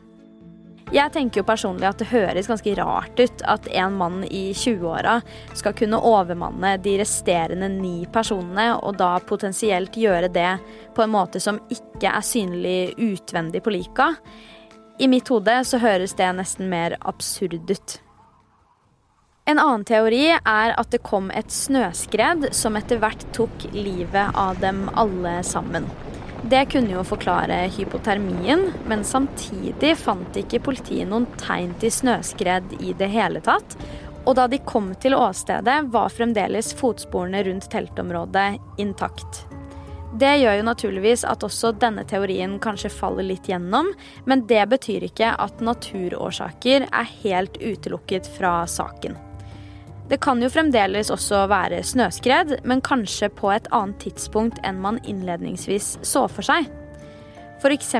Jeg 0.93 1.09
tenker 1.15 1.41
jo 1.41 1.47
personlig 1.47 1.87
at 1.89 1.97
det 1.97 2.11
høres 2.11 2.45
ganske 2.49 2.75
rart 2.77 3.17
ut 3.17 3.43
at 3.49 3.65
en 3.73 3.95
mann 3.97 4.19
i 4.27 4.51
20-åra 4.53 5.15
skal 5.57 5.73
kunne 5.77 5.97
overmanne 5.97 6.75
de 6.83 6.93
resterende 7.01 7.71
ni 7.73 8.05
personene, 8.13 8.67
og 8.77 8.99
da 9.01 9.15
potensielt 9.25 9.97
gjøre 9.97 10.29
det 10.29 10.51
på 10.95 11.05
en 11.05 11.13
måte 11.15 11.41
som 11.41 11.57
ikke 11.73 12.11
er 12.11 12.25
synlig 12.25 12.93
utvendig 13.01 13.63
på 13.65 13.73
lika. 13.73 14.11
I 15.01 15.09
mitt 15.11 15.27
hode 15.33 15.57
så 15.65 15.81
høres 15.81 16.13
det 16.15 16.29
nesten 16.37 16.69
mer 16.69 16.99
absurd 17.01 17.65
ut. 17.65 17.99
En 19.49 19.59
annen 19.61 19.83
teori 19.85 20.27
er 20.37 20.73
at 20.77 20.93
det 20.93 21.03
kom 21.05 21.31
et 21.33 21.51
snøskred 21.53 22.51
som 22.55 22.77
etter 22.77 23.01
hvert 23.01 23.25
tok 23.33 23.67
livet 23.73 24.37
av 24.37 24.61
dem 24.61 24.85
alle 24.93 25.39
sammen. 25.45 25.89
Det 26.49 26.65
kunne 26.69 26.93
jo 26.93 27.01
forklare 27.01 27.55
hypotermien, 27.73 28.67
men 28.85 29.01
samtidig 29.03 29.95
fant 29.97 30.35
ikke 30.37 30.59
politiet 30.67 31.09
noen 31.09 31.25
tegn 31.41 31.71
til 31.81 31.89
snøskred 31.89 32.75
i 32.85 32.93
det 32.99 33.07
hele 33.09 33.41
tatt. 33.41 33.73
Og 34.29 34.37
da 34.37 34.45
de 34.49 34.59
kom 34.61 34.91
til 35.01 35.17
åstedet, 35.17 35.79
var 35.89 36.13
fremdeles 36.13 36.69
fotsporene 36.77 37.41
rundt 37.47 37.65
teltområdet 37.73 38.59
intakt. 38.77 39.41
Det 40.21 40.35
gjør 40.43 40.59
jo 40.59 40.69
naturligvis 40.69 41.25
at 41.27 41.43
også 41.43 41.73
denne 41.81 42.05
teorien 42.07 42.59
kanskje 42.61 42.93
faller 42.93 43.25
litt 43.25 43.49
gjennom, 43.49 43.89
men 44.29 44.45
det 44.45 44.67
betyr 44.69 45.09
ikke 45.09 45.33
at 45.41 45.65
naturårsaker 45.65 46.85
er 46.91 47.13
helt 47.25 47.57
utelukket 47.57 48.29
fra 48.37 48.61
saken. 48.69 49.17
Det 50.05 50.19
kan 50.21 50.41
jo 50.43 50.51
fremdeles 50.53 51.09
også 51.09 51.47
være 51.49 51.81
snøskred, 51.81 52.59
men 52.63 52.83
kanskje 52.85 53.31
på 53.33 53.49
et 53.55 53.69
annet 53.73 53.97
tidspunkt 54.05 54.59
enn 54.61 54.77
man 54.83 54.99
innledningsvis 55.01 55.95
så 56.05 56.27
for 56.29 56.45
seg. 56.45 56.67
F.eks. 57.65 57.95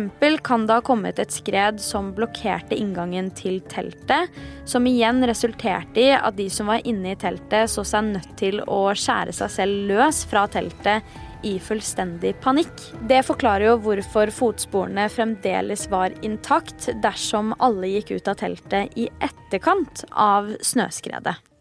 kan 0.46 0.66
det 0.68 0.76
ha 0.76 0.84
kommet 0.86 1.18
et 1.18 1.34
skred 1.34 1.80
som 1.82 2.12
blokkerte 2.14 2.78
inngangen 2.78 3.32
til 3.34 3.62
teltet, 3.72 4.30
som 4.70 4.86
igjen 4.86 5.24
resulterte 5.26 6.04
i 6.04 6.12
at 6.14 6.38
de 6.38 6.46
som 6.54 6.70
var 6.70 6.86
inne 6.86 7.16
i 7.16 7.18
teltet, 7.18 7.72
så 7.72 7.82
seg 7.88 8.12
nødt 8.12 8.36
til 8.38 8.62
å 8.62 8.82
skjære 8.94 9.34
seg 9.34 9.54
selv 9.56 9.88
løs 9.90 10.22
fra 10.30 10.46
teltet 10.52 11.18
i 11.46 11.56
fullstendig 11.62 12.36
panikk. 12.44 12.86
Det 13.10 13.24
forklarer 13.26 13.72
jo 13.72 13.80
hvorfor 13.88 14.30
fotsporene 14.34 15.08
fremdeles 15.14 15.88
var 15.90 16.14
intakt 16.22 16.92
dersom 17.02 17.56
alle 17.58 17.96
gikk 17.96 18.18
ut 18.20 18.30
av 18.30 18.40
teltet 18.44 18.94
i 19.00 19.10
etterkant 19.24 20.06
av 20.12 20.54
snøskredet. 20.62 21.55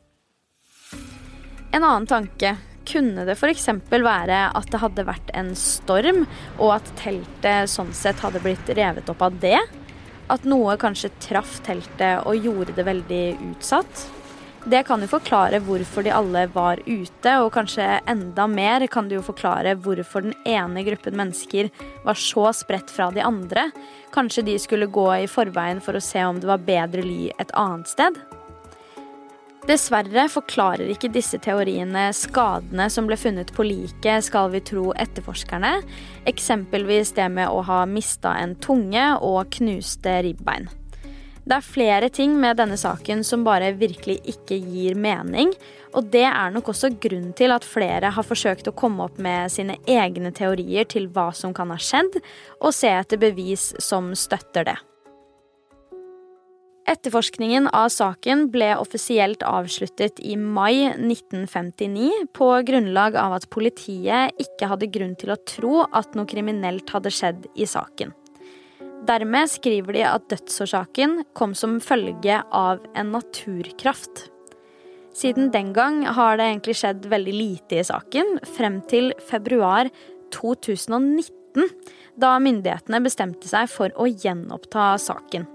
En 1.75 1.83
annen 1.83 2.07
tanke 2.07 2.53
kunne 2.87 3.25
det 3.27 3.35
f.eks. 3.35 3.65
være 3.91 4.41
at 4.55 4.69
det 4.71 4.79
hadde 4.79 5.07
vært 5.09 5.31
en 5.35 5.49
storm, 5.59 6.21
og 6.61 6.77
at 6.77 6.91
teltet 7.01 7.73
sånn 7.73 7.91
sett 7.97 8.21
hadde 8.23 8.43
blitt 8.45 8.69
revet 8.79 9.09
opp 9.11 9.25
av 9.27 9.41
det? 9.43 9.59
At 10.31 10.47
noe 10.47 10.77
kanskje 10.79 11.11
traff 11.19 11.57
teltet 11.67 12.23
og 12.29 12.39
gjorde 12.39 12.77
det 12.77 12.85
veldig 12.87 13.25
utsatt? 13.49 14.05
Det 14.71 14.85
kan 14.87 15.03
jo 15.03 15.11
forklare 15.11 15.59
hvorfor 15.67 16.07
de 16.07 16.13
alle 16.15 16.47
var 16.55 16.79
ute, 16.87 17.35
og 17.43 17.51
kanskje 17.57 17.89
enda 18.09 18.47
mer 18.49 18.87
kan 18.87 19.11
det 19.11 19.19
jo 19.19 19.27
forklare 19.27 19.75
hvorfor 19.75 20.25
den 20.25 20.39
ene 20.47 20.87
gruppen 20.87 21.19
mennesker 21.19 21.73
var 22.07 22.23
så 22.23 22.47
spredt 22.55 22.95
fra 22.95 23.11
de 23.13 23.25
andre. 23.27 23.67
Kanskje 24.15 24.47
de 24.47 24.57
skulle 24.63 24.89
gå 24.95 25.11
i 25.19 25.29
forveien 25.29 25.83
for 25.85 25.99
å 25.99 26.07
se 26.07 26.23
om 26.23 26.39
det 26.39 26.49
var 26.55 26.65
bedre 26.71 27.03
ly 27.03 27.35
et 27.35 27.53
annet 27.59 27.91
sted? 27.91 28.23
Dessverre 29.65 30.27
forklarer 30.29 30.91
ikke 30.93 31.09
disse 31.09 31.39
teoriene 31.41 32.11
skadene 32.13 32.85
som 32.93 33.07
ble 33.09 33.17
funnet 33.17 33.49
på 33.57 33.65
liket, 33.65 34.27
skal 34.27 34.51
vi 34.53 34.61
tro 34.61 34.91
etterforskerne, 35.01 35.79
eksempelvis 36.29 37.15
det 37.17 37.31
med 37.33 37.49
å 37.49 37.63
ha 37.65 37.79
mista 37.89 38.35
en 38.43 38.53
tunge 38.61 39.07
og 39.25 39.49
knuste 39.57 40.19
ribbein. 40.27 40.69
Det 41.49 41.57
er 41.57 41.65
flere 41.65 42.13
ting 42.13 42.37
med 42.41 42.61
denne 42.61 42.77
saken 42.81 43.25
som 43.25 43.45
bare 43.45 43.73
virkelig 43.81 44.19
ikke 44.37 44.61
gir 44.61 45.01
mening, 45.01 45.57
og 45.97 46.13
det 46.13 46.27
er 46.29 46.53
nok 46.53 46.69
også 46.75 46.93
grunn 47.01 47.33
til 47.37 47.57
at 47.57 47.65
flere 47.65 48.13
har 48.13 48.25
forsøkt 48.25 48.69
å 48.69 48.77
komme 48.77 49.09
opp 49.09 49.17
med 49.17 49.53
sine 49.53 49.81
egne 49.89 50.33
teorier 50.37 50.85
til 50.85 51.09
hva 51.09 51.31
som 51.37 51.57
kan 51.57 51.73
ha 51.73 51.81
skjedd, 51.81 52.21
og 52.61 52.77
se 52.77 52.93
etter 52.93 53.21
bevis 53.21 53.73
som 53.81 54.13
støtter 54.13 54.75
det. 54.75 54.83
Etterforskningen 56.85 57.71
av 57.73 57.89
saken 57.89 58.51
ble 58.53 58.75
offisielt 58.77 59.41
avsluttet 59.49 60.19
i 60.21 60.35
mai 60.37 60.91
1959 60.91 62.27
på 62.37 62.49
grunnlag 62.69 63.17
av 63.17 63.39
at 63.39 63.47
politiet 63.49 64.37
ikke 64.43 64.69
hadde 64.69 64.91
grunn 64.93 65.15
til 65.17 65.33
å 65.33 65.39
tro 65.49 65.87
at 65.87 66.13
noe 66.13 66.29
kriminelt 66.29 66.93
hadde 66.93 67.13
skjedd 67.15 67.49
i 67.57 67.65
saken. 67.69 68.13
Dermed 69.09 69.49
skriver 69.53 69.97
de 69.97 70.05
at 70.09 70.29
dødsårsaken 70.33 71.23
kom 71.37 71.57
som 71.57 71.79
følge 71.81 72.43
av 72.53 72.85
en 72.93 73.13
naturkraft. 73.17 74.27
Siden 75.17 75.49
den 75.57 75.73
gang 75.73 76.03
har 76.05 76.37
det 76.37 76.51
egentlig 76.51 76.77
skjedd 76.83 77.09
veldig 77.09 77.35
lite 77.37 77.81
i 77.81 77.87
saken, 77.87 78.39
frem 78.57 78.81
til 78.91 79.13
februar 79.25 79.89
2019, 80.37 81.69
da 82.21 82.37
myndighetene 82.43 83.05
bestemte 83.05 83.49
seg 83.49 83.73
for 83.73 83.95
å 83.97 84.11
gjenoppta 84.11 84.95
saken. 85.01 85.54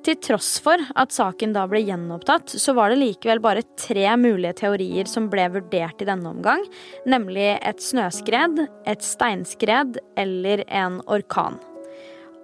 Til 0.00 0.16
tross 0.24 0.54
for 0.64 0.80
at 0.96 1.12
saken 1.12 1.52
da 1.52 1.66
ble 1.68 1.82
gjenopptatt, 1.84 2.54
så 2.56 2.72
var 2.76 2.88
det 2.88 3.02
likevel 3.02 3.42
bare 3.44 3.66
tre 3.76 4.06
mulige 4.16 4.56
teorier 4.62 5.08
som 5.10 5.28
ble 5.32 5.44
vurdert 5.52 6.00
i 6.00 6.08
denne 6.08 6.30
omgang, 6.32 6.64
nemlig 7.04 7.50
et 7.58 7.84
snøskred, 7.84 8.62
et 8.88 9.04
steinskred 9.04 10.00
eller 10.20 10.64
en 10.68 11.02
orkan. 11.04 11.60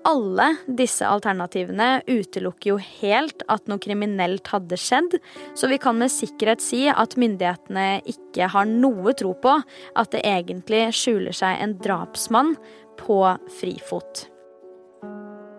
Alle 0.06 0.52
disse 0.78 1.02
alternativene 1.08 2.04
utelukker 2.06 2.74
jo 2.74 2.76
helt 3.00 3.42
at 3.50 3.64
noe 3.66 3.82
kriminelt 3.82 4.46
hadde 4.52 4.78
skjedd, 4.78 5.16
så 5.58 5.72
vi 5.72 5.80
kan 5.82 5.98
med 5.98 6.12
sikkerhet 6.12 6.62
si 6.62 6.84
at 6.92 7.16
myndighetene 7.18 8.04
ikke 8.06 8.52
har 8.52 8.68
noe 8.70 9.16
tro 9.18 9.32
på 9.34 9.56
at 9.96 10.14
det 10.14 10.22
egentlig 10.28 10.86
skjuler 10.94 11.34
seg 11.34 11.58
en 11.64 11.74
drapsmann 11.82 12.54
på 13.00 13.22
frifot. 13.58 14.28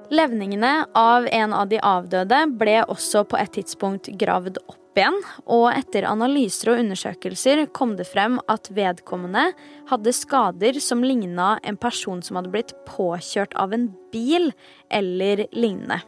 Levningene 0.10 0.86
av 0.94 1.28
en 1.32 1.54
av 1.54 1.68
de 1.68 1.80
avdøde 1.84 2.46
ble 2.56 2.78
også 2.88 3.26
på 3.28 3.40
et 3.42 3.52
tidspunkt 3.58 4.08
gravd 4.20 4.62
opp 4.64 4.98
igjen, 4.98 5.18
og 5.46 5.68
etter 5.74 6.08
analyser 6.08 6.72
og 6.72 6.80
undersøkelser 6.82 7.66
kom 7.76 7.98
det 8.00 8.08
frem 8.08 8.40
at 8.48 8.72
vedkommende 8.74 9.50
hadde 9.92 10.14
skader 10.16 10.80
som 10.82 11.04
ligna 11.04 11.58
en 11.68 11.78
person 11.78 12.24
som 12.24 12.40
hadde 12.40 12.54
blitt 12.56 12.72
påkjørt 12.88 13.54
av 13.60 13.76
en 13.76 13.90
bil 14.14 14.54
eller 14.88 15.44
lignende. 15.52 16.00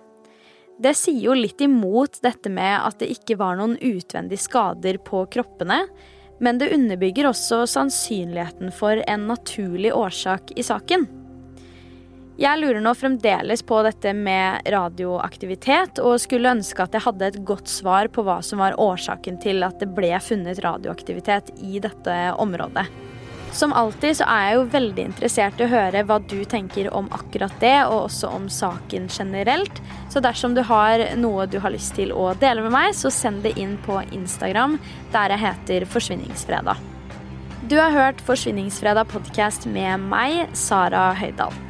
Det 0.79 0.95
sier 0.95 1.19
jo 1.27 1.35
litt 1.35 1.59
imot 1.59 2.21
dette 2.23 2.47
med 2.47 2.79
at 2.79 3.01
det 3.03 3.11
ikke 3.11 3.35
var 3.41 3.59
noen 3.59 3.75
utvendige 3.83 4.47
skader 4.47 5.03
på 5.03 5.25
kroppene, 5.35 5.83
men 6.39 6.57
det 6.61 6.71
underbygger 6.71 7.27
også 7.27 7.65
sannsynligheten 7.67 8.71
for 8.71 9.03
en 9.03 9.27
naturlig 9.27 9.91
årsak 9.91 10.55
i 10.55 10.63
saken. 10.63 11.09
Jeg 12.39 12.55
lurer 12.61 12.79
nå 12.79 12.93
fremdeles 12.95 13.59
på 13.67 13.81
dette 13.83 14.13
med 14.15 14.63
radioaktivitet, 14.71 15.99
og 15.99 16.21
skulle 16.23 16.53
ønske 16.55 16.85
at 16.85 16.95
jeg 16.95 17.03
hadde 17.03 17.27
et 17.27 17.39
godt 17.43 17.67
svar 17.67 18.07
på 18.15 18.23
hva 18.23 18.37
som 18.47 18.61
var 18.63 18.77
årsaken 18.79 19.41
til 19.43 19.59
at 19.67 19.81
det 19.81 19.89
ble 19.91 20.13
funnet 20.23 20.61
radioaktivitet 20.63 21.51
i 21.67 21.81
dette 21.83 22.15
området. 22.39 22.87
Som 23.51 23.75
alltid 23.75 24.21
så 24.21 24.29
er 24.31 24.45
jeg 24.45 24.55
jo 24.55 24.65
veldig 24.71 25.05
interessert 25.09 25.59
i 25.59 25.67
å 25.67 25.71
høre 25.73 26.05
hva 26.07 26.21
du 26.31 26.37
tenker 26.47 26.87
om 26.95 27.11
akkurat 27.11 27.59
det, 27.59 27.75
og 27.89 28.05
også 28.05 28.31
om 28.31 28.47
saken 28.47 29.11
generelt. 29.11 29.83
Så 30.07 30.23
dersom 30.23 30.55
du 30.55 30.63
har 30.63 31.09
noe 31.19 31.43
du 31.51 31.59
har 31.59 31.75
lyst 31.75 31.97
til 31.99 32.15
å 32.15 32.31
dele 32.39 32.63
med 32.63 32.71
meg, 32.71 32.95
så 32.95 33.11
send 33.11 33.43
det 33.43 33.57
inn 33.59 33.75
på 33.83 33.99
Instagram, 34.15 34.79
der 35.11 35.35
jeg 35.35 35.43
heter 35.43 35.91
Forsvinningsfredag. 35.91 36.79
Du 37.67 37.81
har 37.81 37.91
hørt 37.91 38.23
Forsvinningsfredag 38.23 39.11
podkast 39.11 39.67
med 39.67 40.07
meg, 40.07 40.45
Sara 40.55 41.09
Høydahl. 41.19 41.65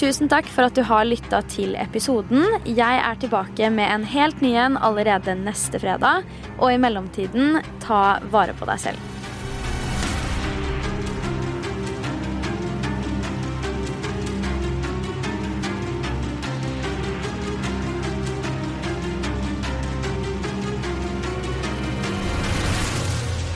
Tusen 0.00 0.26
takk 0.26 0.48
for 0.50 0.66
at 0.66 0.74
du 0.74 0.82
har 0.86 1.06
lytta 1.06 1.42
til 1.52 1.76
episoden. 1.78 2.42
Jeg 2.66 2.98
er 2.98 3.18
tilbake 3.22 3.68
med 3.70 3.86
en 3.86 4.04
helt 4.08 4.40
ny 4.42 4.54
en 4.58 4.76
allerede 4.80 5.36
neste 5.38 5.78
fredag. 5.82 6.26
Og 6.58 6.72
i 6.72 6.80
mellomtiden, 6.80 7.60
ta 7.84 8.18
vare 8.32 8.56
på 8.58 8.66
deg 8.68 8.82
selv. 8.82 9.08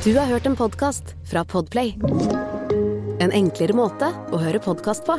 Du 0.07 0.13
har 0.15 0.29
hørt 0.31 0.47
en 0.47 0.55
podkast 0.55 1.17
fra 1.27 1.43
Podplay. 1.45 1.97
En 3.19 3.35
enklere 3.35 3.75
måte 3.75 4.13
å 4.31 4.39
høre 4.39 4.63
podkast 4.63 5.03
på. 5.09 5.19